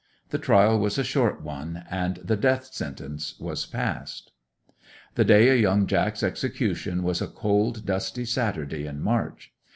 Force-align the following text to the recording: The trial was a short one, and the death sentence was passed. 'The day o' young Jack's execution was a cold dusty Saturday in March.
The 0.31 0.39
trial 0.39 0.79
was 0.79 0.97
a 0.97 1.03
short 1.03 1.43
one, 1.43 1.83
and 1.87 2.15
the 2.23 2.35
death 2.35 2.73
sentence 2.73 3.39
was 3.39 3.67
passed. 3.67 4.31
'The 5.13 5.25
day 5.25 5.51
o' 5.51 5.53
young 5.53 5.85
Jack's 5.85 6.23
execution 6.23 7.03
was 7.03 7.21
a 7.21 7.27
cold 7.27 7.85
dusty 7.85 8.25
Saturday 8.25 8.87
in 8.87 8.99
March. 8.99 9.53